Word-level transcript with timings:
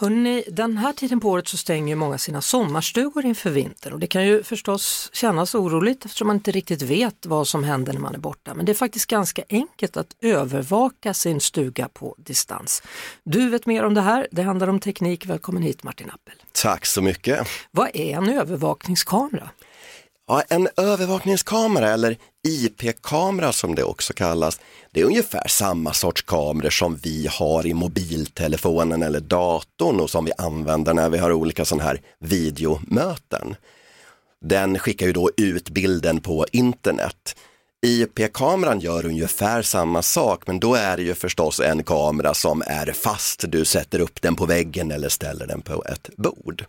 Hörrni, 0.00 0.44
den 0.48 0.76
här 0.76 0.92
tiden 0.92 1.20
på 1.20 1.28
året 1.28 1.48
så 1.48 1.56
stänger 1.56 1.96
många 1.96 2.18
sina 2.18 2.40
sommarstugor 2.40 3.24
inför 3.24 3.50
vintern 3.50 3.92
och 3.92 3.98
det 3.98 4.06
kan 4.06 4.26
ju 4.26 4.42
förstås 4.42 5.10
kännas 5.12 5.54
oroligt 5.54 6.04
eftersom 6.04 6.26
man 6.26 6.36
inte 6.36 6.50
riktigt 6.50 6.82
vet 6.82 7.26
vad 7.26 7.48
som 7.48 7.64
händer 7.64 7.92
när 7.92 8.00
man 8.00 8.14
är 8.14 8.18
borta. 8.18 8.54
Men 8.54 8.66
det 8.66 8.72
är 8.72 8.74
faktiskt 8.74 9.06
ganska 9.06 9.42
enkelt 9.48 9.96
att 9.96 10.16
övervaka 10.20 11.14
sin 11.14 11.40
stuga 11.40 11.88
på 11.88 12.14
distans. 12.18 12.82
Du 13.24 13.50
vet 13.50 13.66
mer 13.66 13.84
om 13.84 13.94
det 13.94 14.00
här, 14.00 14.28
det 14.32 14.42
handlar 14.42 14.68
om 14.68 14.80
teknik. 14.80 15.26
Välkommen 15.26 15.62
hit 15.62 15.82
Martin 15.82 16.10
Appel. 16.10 16.42
Tack 16.52 16.86
så 16.86 17.02
mycket. 17.02 17.48
Vad 17.70 17.90
är 17.94 18.16
en 18.16 18.28
övervakningskamera? 18.28 19.50
Ja, 20.30 20.42
en 20.48 20.68
övervakningskamera 20.76 21.90
eller 21.90 22.16
IP-kamera 22.48 23.52
som 23.52 23.74
det 23.74 23.82
också 23.82 24.12
kallas, 24.12 24.60
det 24.92 25.00
är 25.00 25.04
ungefär 25.04 25.48
samma 25.48 25.92
sorts 25.92 26.22
kameror 26.22 26.70
som 26.70 26.96
vi 26.96 27.28
har 27.30 27.66
i 27.66 27.74
mobiltelefonen 27.74 29.02
eller 29.02 29.20
datorn 29.20 30.00
och 30.00 30.10
som 30.10 30.24
vi 30.24 30.32
använder 30.38 30.94
när 30.94 31.10
vi 31.10 31.18
har 31.18 31.32
olika 31.32 31.64
sådana 31.64 31.84
här 31.84 32.00
videomöten. 32.18 33.56
Den 34.44 34.78
skickar 34.78 35.06
ju 35.06 35.12
då 35.12 35.30
ut 35.36 35.70
bilden 35.70 36.20
på 36.20 36.46
internet. 36.52 37.36
IP-kameran 37.86 38.80
gör 38.80 39.06
ungefär 39.06 39.62
samma 39.62 40.02
sak 40.02 40.46
men 40.46 40.60
då 40.60 40.74
är 40.74 40.96
det 40.96 41.02
ju 41.02 41.14
förstås 41.14 41.60
en 41.60 41.84
kamera 41.84 42.34
som 42.34 42.62
är 42.66 42.92
fast. 42.92 43.44
Du 43.48 43.64
sätter 43.64 44.00
upp 44.00 44.22
den 44.22 44.36
på 44.36 44.46
väggen 44.46 44.90
eller 44.90 45.08
ställer 45.08 45.46
den 45.46 45.60
på 45.60 45.84
ett 45.84 46.10
bord. 46.16 46.64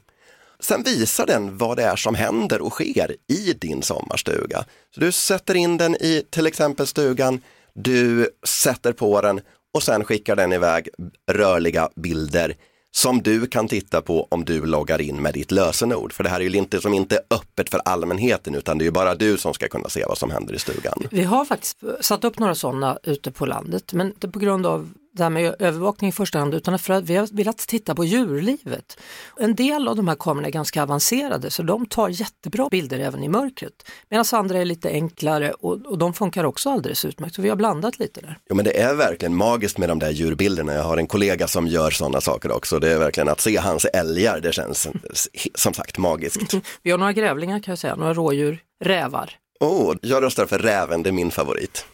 Sen 0.61 0.83
visar 0.83 1.25
den 1.25 1.57
vad 1.57 1.77
det 1.77 1.83
är 1.83 1.95
som 1.95 2.15
händer 2.15 2.61
och 2.61 2.73
sker 2.73 3.15
i 3.27 3.53
din 3.53 3.81
sommarstuga. 3.81 4.65
Så 4.95 4.99
du 4.99 5.11
sätter 5.11 5.55
in 5.55 5.77
den 5.77 5.95
i 5.95 6.23
till 6.29 6.47
exempel 6.47 6.87
stugan, 6.87 7.41
du 7.73 8.29
sätter 8.45 8.93
på 8.93 9.21
den 9.21 9.41
och 9.73 9.83
sen 9.83 10.03
skickar 10.03 10.35
den 10.35 10.53
iväg 10.53 10.89
rörliga 11.31 11.89
bilder 11.95 12.55
som 12.91 13.21
du 13.21 13.47
kan 13.47 13.67
titta 13.67 14.01
på 14.01 14.27
om 14.31 14.45
du 14.45 14.65
loggar 14.65 15.01
in 15.01 15.21
med 15.21 15.33
ditt 15.33 15.51
lösenord. 15.51 16.13
För 16.13 16.23
det 16.23 16.29
här 16.29 16.39
är 16.39 16.43
ju 16.43 16.57
inte 16.57 16.81
som 16.81 16.93
inte 16.93 17.15
är 17.15 17.35
öppet 17.35 17.69
för 17.69 17.81
allmänheten 17.85 18.55
utan 18.55 18.77
det 18.77 18.83
är 18.83 18.85
ju 18.85 18.91
bara 18.91 19.15
du 19.15 19.37
som 19.37 19.53
ska 19.53 19.67
kunna 19.67 19.89
se 19.89 20.05
vad 20.07 20.17
som 20.17 20.31
händer 20.31 20.53
i 20.53 20.59
stugan. 20.59 21.07
Vi 21.11 21.23
har 21.23 21.45
faktiskt 21.45 21.77
satt 22.01 22.23
upp 22.23 22.39
några 22.39 22.55
sådana 22.55 22.97
ute 23.03 23.31
på 23.31 23.45
landet 23.45 23.93
men 23.93 24.07
inte 24.07 24.27
på 24.27 24.39
grund 24.39 24.65
av 24.65 24.89
det 25.13 25.23
här 25.23 25.29
med 25.29 25.55
övervakning 25.59 26.09
i 26.09 26.11
första 26.11 26.39
hand 26.39 26.53
utan 26.53 26.79
för 26.79 26.93
att 26.93 27.03
vi 27.03 27.15
har 27.15 27.27
velat 27.31 27.57
titta 27.57 27.95
på 27.95 28.05
djurlivet. 28.05 28.99
En 29.39 29.55
del 29.55 29.87
av 29.87 29.95
de 29.95 30.07
här 30.07 30.15
kamerorna 30.15 30.47
är 30.47 30.51
ganska 30.51 30.83
avancerade 30.83 31.51
så 31.51 31.63
de 31.63 31.85
tar 31.85 32.09
jättebra 32.09 32.67
bilder 32.71 32.99
även 32.99 33.23
i 33.23 33.29
mörkret. 33.29 33.73
Medan 34.09 34.25
andra 34.31 34.57
är 34.57 34.65
lite 34.65 34.89
enklare 34.89 35.51
och, 35.51 35.85
och 35.85 35.97
de 35.97 36.13
funkar 36.13 36.43
också 36.43 36.69
alldeles 36.69 37.05
utmärkt. 37.05 37.35
Så 37.35 37.41
vi 37.41 37.49
har 37.49 37.55
blandat 37.55 37.99
lite 37.99 38.21
där. 38.21 38.37
Jo 38.49 38.55
men 38.55 38.65
det 38.65 38.81
är 38.81 38.95
verkligen 38.95 39.35
magiskt 39.35 39.77
med 39.77 39.89
de 39.89 39.99
där 39.99 40.11
djurbilderna. 40.11 40.73
Jag 40.73 40.83
har 40.83 40.97
en 40.97 41.07
kollega 41.07 41.47
som 41.47 41.67
gör 41.67 41.91
sådana 41.91 42.21
saker 42.21 42.51
också. 42.51 42.79
Det 42.79 42.91
är 42.91 42.99
verkligen 42.99 43.29
att 43.29 43.41
se 43.41 43.57
hans 43.57 43.85
älgar, 43.85 44.39
det 44.39 44.51
känns 44.51 44.87
som 45.55 45.73
sagt 45.73 45.97
magiskt. 45.97 46.53
vi 46.83 46.91
har 46.91 46.97
några 46.97 47.13
grävlingar 47.13 47.59
kan 47.59 47.71
jag 47.71 47.79
säga, 47.79 47.95
några 47.95 48.13
rådjur, 48.13 48.59
rävar. 48.83 49.31
Oh, 49.59 49.95
jag 50.01 50.23
röstar 50.23 50.45
för 50.45 50.59
räven, 50.59 51.03
det 51.03 51.09
är 51.09 51.13
min 51.13 51.31
favorit. 51.31 51.85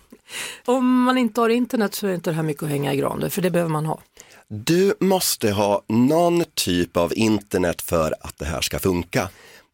Om 0.66 1.04
man 1.04 1.18
inte 1.18 1.42
har 1.42 1.50
internet 1.50 1.96
så 1.96 2.08
är 2.08 2.14
inte 2.14 2.30
det 2.30 2.36
här 2.36 2.44
mycket 2.44 2.64
att 2.64 2.70
hänga 2.70 2.94
i 2.94 2.98
granen, 2.98 3.32
för 3.32 3.42
det 3.42 3.50
behöver 3.52 3.72
man 3.72 3.86
ha. 3.86 4.00
Du 4.48 4.94
måste 5.00 5.52
ha 5.52 5.82
någon 5.88 6.44
typ 6.54 6.98
av 6.98 7.14
internet 7.16 7.82
för 7.82 8.14
att 8.22 8.38
det 8.38 8.46
här 8.46 8.62
ska 8.62 8.80
funka. 8.80 9.30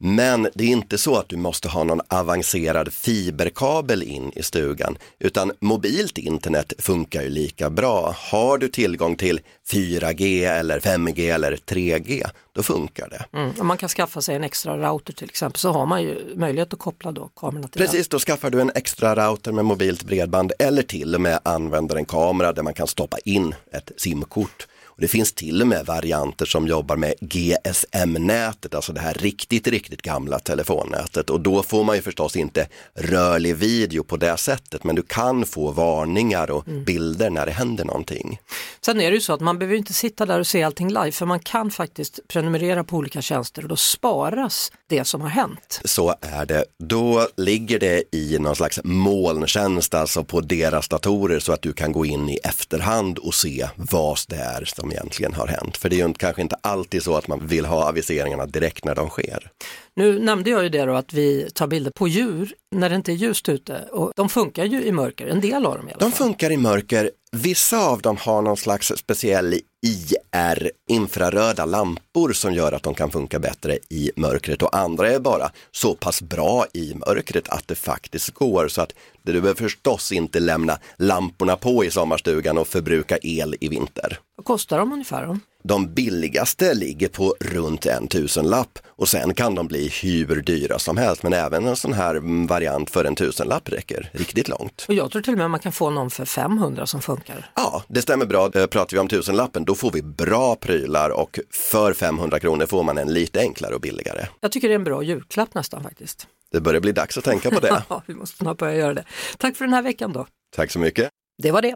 Men 0.06 0.48
det 0.54 0.64
är 0.64 0.68
inte 0.68 0.98
så 0.98 1.16
att 1.16 1.30
du 1.30 1.38
måste 1.38 1.70
ha 1.70 1.84
någon 1.84 2.02
avancerad 2.08 2.94
fiberkabel 2.94 4.04
in 4.04 4.32
i 4.36 4.44
stugan, 4.44 4.98
utan 5.20 5.52
mobilt 5.60 6.18
internet 6.18 6.74
funkar 6.80 7.22
ju 7.22 7.30
lika 7.30 7.70
bra. 7.70 8.16
Har 8.18 8.58
du 8.58 8.68
tillgång 8.68 9.16
till 9.16 9.40
4G 9.72 10.48
eller 10.48 10.80
5G 10.80 11.34
eller 11.34 11.56
3G, 11.56 12.24
då 12.54 12.64
funkar 12.64 13.10
det. 13.10 13.38
Mm. 13.38 13.52
Om 13.60 13.68
man 13.68 13.78
kan 13.78 13.90
skaffa 13.90 14.22
sig 14.22 14.36
en 14.36 14.44
extra 14.44 14.78
router 14.78 15.14
till 15.14 15.30
exempel 15.30 15.60
så 15.60 15.72
har 15.72 15.86
man 15.86 16.04
ju 16.04 16.36
möjlighet 16.36 16.74
att 16.74 16.80
koppla 16.80 17.12
då 17.12 17.28
kameran 17.28 17.70
till 17.70 17.82
Precis, 17.82 18.08
den. 18.08 18.18
då 18.18 18.20
skaffar 18.20 18.50
du 18.50 18.62
en 18.62 18.72
extra 18.76 19.16
router 19.16 19.52
med 19.52 19.66
mobilt 19.66 20.04
bredband 20.04 20.52
eller 20.60 20.82
till 20.82 21.16
och 21.16 21.22
med 21.22 21.40
använder 21.44 21.96
en 21.96 22.06
kamera 22.06 22.54
där 22.54 22.64
man 22.64 22.74
kan 22.74 22.88
stoppa 22.88 23.18
in 23.26 23.56
ett 23.72 23.92
simkort 23.98 24.68
och 24.96 25.02
det 25.02 25.08
finns 25.08 25.34
till 25.34 25.62
och 25.62 25.68
med 25.68 25.86
varianter 25.86 26.46
som 26.46 26.68
jobbar 26.68 26.96
med 26.96 27.14
GSM-nätet, 27.22 28.76
alltså 28.76 28.94
det 28.94 29.02
här 29.02 29.14
riktigt, 29.14 29.68
riktigt 29.68 30.02
gamla 30.02 30.40
telefonnätet. 30.40 31.30
Och 31.30 31.42
då 31.42 31.64
får 31.64 31.84
man 31.84 31.96
ju 31.96 32.02
förstås 32.02 32.36
inte 32.36 32.68
rörlig 32.94 33.56
video 33.56 34.04
på 34.04 34.18
det 34.18 34.38
sättet, 34.38 34.84
men 34.84 34.96
du 34.96 35.02
kan 35.02 35.46
få 35.46 35.72
varningar 35.72 36.52
och 36.52 36.68
mm. 36.68 36.84
bilder 36.84 37.30
när 37.30 37.46
det 37.46 37.52
händer 37.52 37.86
någonting. 37.86 38.40
Sen 38.86 39.02
är 39.02 39.12
det 39.12 39.16
ju 39.16 39.22
så 39.22 39.34
att 39.34 39.42
man 39.42 39.60
behöver 39.60 39.78
inte 39.78 39.94
sitta 39.94 40.26
där 40.26 40.40
och 40.40 40.48
se 40.48 40.64
allting 40.64 40.88
live, 40.88 41.12
för 41.12 41.26
man 41.26 41.40
kan 41.40 41.72
faktiskt 41.72 42.20
prenumerera 42.28 42.84
på 42.84 42.98
olika 42.98 43.22
tjänster 43.22 43.62
och 43.62 43.70
då 43.70 43.76
sparas 43.76 44.72
det 44.90 45.06
som 45.06 45.22
har 45.22 45.30
hänt. 45.30 45.82
Så 45.86 46.16
är 46.22 46.46
det. 46.46 46.66
Då 46.80 47.28
ligger 47.38 47.80
det 47.80 48.04
i 48.16 48.38
någon 48.40 48.56
slags 48.56 48.80
molntjänst, 48.84 49.94
alltså 49.94 50.24
på 50.24 50.42
deras 50.42 50.88
datorer, 50.88 51.40
så 51.40 51.54
att 51.54 51.62
du 51.62 51.74
kan 51.74 51.92
gå 51.92 52.06
in 52.06 52.30
i 52.30 52.40
efterhand 52.44 53.18
och 53.18 53.34
se 53.34 53.68
vad 53.76 54.18
det 54.28 54.36
är 54.36 54.66
som 54.84 54.92
egentligen 54.92 55.34
har 55.34 55.48
hänt. 55.48 55.78
För 55.78 55.90
det 55.90 56.02
är 56.02 56.08
ju 56.08 56.14
kanske 56.14 56.42
inte 56.42 56.56
alltid 56.62 57.04
så 57.04 57.16
att 57.16 57.28
man 57.28 57.48
vill 57.48 57.66
ha 57.66 57.90
aviseringarna 57.90 58.46
direkt 58.46 58.86
när 58.86 58.96
de 58.96 59.10
sker. 59.10 59.52
Nu 59.96 60.20
nämnde 60.20 60.50
jag 60.50 60.64
ju 60.64 60.70
det 60.70 60.86
då 60.86 60.94
att 60.96 61.14
vi 61.14 61.50
tar 61.54 61.68
bilder 61.68 61.92
på 61.92 62.08
djur 62.08 62.54
när 62.76 62.90
det 62.90 62.96
inte 62.96 63.12
är 63.12 63.16
ljust 63.16 63.50
ute 63.50 63.82
och 63.92 64.12
de 64.16 64.30
funkar 64.30 64.66
ju 64.66 64.84
i 64.84 64.92
mörker, 64.92 65.28
en 65.28 65.42
del 65.42 65.66
av 65.66 65.78
dem 65.78 65.90
i 65.90 65.92
alla 65.92 66.00
fall. 66.00 66.10
De 66.10 66.16
funkar 66.16 66.52
i 66.52 66.58
mörker, 66.58 67.12
vissa 67.32 67.78
av 67.78 68.02
dem 68.02 68.18
har 68.20 68.42
någon 68.42 68.58
slags 68.58 68.92
speciell 68.96 69.60
IR, 69.86 70.72
infraröda 70.90 71.66
lampor 71.66 72.34
som 72.34 72.54
gör 72.54 72.72
att 72.72 72.84
de 72.84 72.94
kan 72.94 73.12
funka 73.12 73.40
bättre 73.40 73.78
i 73.90 74.12
mörkret 74.16 74.62
och 74.62 74.78
andra 74.78 75.10
är 75.10 75.20
bara 75.20 75.52
så 75.72 75.96
pass 75.96 76.22
bra 76.22 76.66
i 76.74 76.94
mörkret 76.96 77.50
att 77.50 77.68
det 77.68 77.76
faktiskt 77.76 78.30
går 78.30 78.68
så 78.68 78.82
att 78.82 78.94
du 79.22 79.32
behöver 79.32 79.54
förstås 79.54 80.12
inte 80.12 80.40
lämna 80.40 80.80
lamporna 80.98 81.56
på 81.56 81.86
i 81.86 81.92
sommarstugan 81.92 82.58
och 82.58 82.68
förbruka 82.68 83.18
el 83.22 83.56
i 83.62 83.68
vinter. 83.68 84.20
Vad 84.44 84.48
kostar 84.48 84.78
de 84.78 84.94
ungefär? 84.94 85.26
Då? 85.28 85.38
De 85.64 85.94
billigaste 85.94 86.74
ligger 86.74 87.08
på 87.08 87.36
runt 87.40 87.86
en 87.86 88.08
tusenlapp 88.08 88.80
och 88.88 89.10
sen 89.10 89.34
kan 89.34 89.56
de 89.56 89.68
bli 89.68 89.90
hur 90.02 90.42
dyra 90.42 90.80
som 90.80 90.98
helst 90.98 91.24
men 91.24 91.34
även 91.34 91.68
en 91.68 91.76
sån 91.76 91.94
här 91.94 92.48
variant 92.48 92.90
för 92.90 93.06
en 93.06 93.16
tusenlapp 93.16 93.70
räcker 93.70 94.10
riktigt 94.14 94.48
långt. 94.48 94.86
Och 94.88 94.94
jag 94.94 95.12
tror 95.12 95.22
till 95.22 95.34
och 95.34 95.38
med 95.38 95.52
man 95.52 95.60
kan 95.60 95.72
få 95.72 95.90
någon 95.90 96.10
för 96.10 96.26
500 96.26 96.86
som 96.86 97.02
funkar. 97.02 97.52
Ja, 97.56 97.84
det 97.88 98.02
stämmer 98.02 98.26
bra. 98.26 98.52
Eh, 98.56 98.66
pratar 98.66 98.92
vi 98.92 99.00
om 99.00 99.08
tusenlappen 99.08 99.66
då 99.66 99.76
får 99.76 99.92
vi 99.92 100.02
bra 100.02 100.56
prylar 100.56 101.10
och 101.10 101.40
för 101.72 101.94
500 101.94 102.40
kronor 102.40 102.66
får 102.66 102.84
man 102.84 102.98
en 102.98 103.14
lite 103.14 103.40
enklare 103.40 103.76
och 103.76 103.82
billigare. 103.82 104.28
Jag 104.40 104.52
tycker 104.52 104.68
det 104.68 104.74
är 104.74 104.80
en 104.80 104.84
bra 104.84 105.04
julklapp 105.04 105.54
nästan 105.54 105.84
faktiskt. 105.84 106.28
Det 106.52 106.62
börjar 106.62 106.82
bli 106.82 106.92
dags 106.92 107.18
att 107.18 107.24
tänka 107.24 107.52
på 107.52 107.60
det. 107.60 107.84
ja, 107.90 108.04
vi 108.06 108.14
måste 108.14 108.38
snart 108.38 108.58
börja 108.58 108.76
göra 108.76 108.94
det. 108.94 109.06
Tack 109.38 109.56
för 109.56 109.66
den 109.66 109.74
här 109.74 109.82
veckan 109.82 110.14
då. 110.14 110.28
Tack 110.56 110.72
så 110.72 110.80
mycket. 110.80 111.10
Det 111.38 111.52
var 111.52 111.62
det. 111.62 111.76